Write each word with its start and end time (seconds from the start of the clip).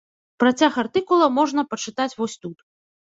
Працяг 0.43 0.79
артыкула 0.83 1.27
можна 1.37 1.65
прачытаць 1.75 2.13
вось 2.23 2.37
тут. 2.47 2.57